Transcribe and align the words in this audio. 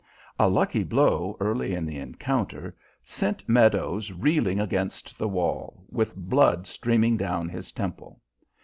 A 0.39 0.49
lucky 0.49 0.81
blow 0.83 1.37
early 1.39 1.75
in 1.75 1.85
the 1.85 1.99
encounter 1.99 2.75
sent 3.03 3.47
Meadows 3.47 4.11
reeling 4.11 4.59
against 4.59 5.15
the 5.19 5.27
wall, 5.27 5.85
with 5.91 6.15
blood 6.15 6.65
streaming 6.65 7.17
down 7.17 7.47
his 7.49 7.71
temple. 7.71 8.19